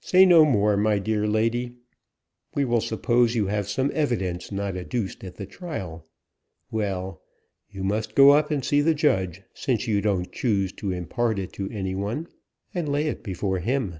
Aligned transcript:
"Say 0.00 0.26
no 0.26 0.44
more, 0.44 0.76
my 0.76 1.00
dear 1.00 1.26
lady. 1.26 1.74
We 2.54 2.64
will 2.64 2.80
suppose 2.80 3.34
you 3.34 3.48
have 3.48 3.68
some 3.68 3.90
evidence 3.94 4.52
not 4.52 4.76
adduced 4.76 5.24
at 5.24 5.34
the 5.34 5.44
trial. 5.44 6.06
Well; 6.70 7.20
you 7.68 7.82
must 7.82 8.14
go 8.14 8.30
up 8.30 8.52
and 8.52 8.64
see 8.64 8.80
the 8.80 8.94
judge, 8.94 9.42
since 9.52 9.88
you 9.88 10.00
don't 10.02 10.30
choose 10.30 10.70
to 10.74 10.92
impart 10.92 11.40
it 11.40 11.52
to 11.54 11.68
any 11.68 11.96
one, 11.96 12.28
and 12.74 12.88
lay 12.88 13.08
it 13.08 13.24
before 13.24 13.58
him. 13.58 13.98